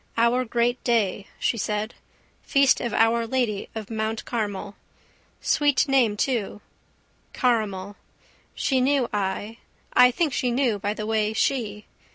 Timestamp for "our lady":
2.91-3.69